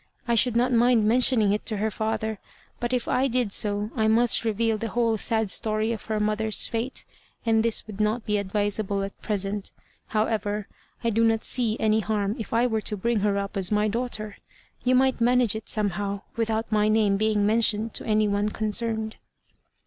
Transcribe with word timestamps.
I 0.27 0.33
should 0.33 0.55
not 0.55 0.73
mind 0.73 1.05
mentioning 1.07 1.53
it 1.53 1.63
to 1.67 1.77
her 1.77 1.91
father, 1.91 2.39
but 2.79 2.91
if 2.91 3.07
I 3.07 3.27
did 3.27 3.53
so, 3.53 3.91
I 3.95 4.07
must 4.07 4.43
reveal 4.43 4.79
the 4.79 4.87
whole 4.87 5.15
sad 5.15 5.51
story 5.51 5.91
of 5.91 6.05
her 6.05 6.19
mother's 6.19 6.65
fate, 6.65 7.05
and 7.45 7.61
this 7.61 7.85
would 7.85 8.01
not 8.01 8.25
be 8.25 8.37
advisable 8.39 9.03
at 9.03 9.21
present; 9.21 9.71
however, 10.07 10.67
I 11.03 11.11
do 11.11 11.23
not 11.23 11.43
see 11.45 11.77
any 11.79 11.99
harm 11.99 12.35
if 12.39 12.51
I 12.51 12.65
were 12.65 12.81
to 12.81 12.97
bring 12.97 13.19
her 13.19 13.37
up 13.37 13.55
as 13.55 13.71
my 13.71 13.87
daughter. 13.87 14.37
You 14.83 14.95
might 14.95 15.21
manage 15.21 15.55
it 15.55 15.69
somehow 15.69 16.21
without 16.35 16.71
my 16.71 16.87
name 16.87 17.17
being 17.17 17.45
mentioned 17.45 17.93
to 17.93 18.03
any 18.07 18.27
one 18.27 18.49
concerned." 18.49 19.17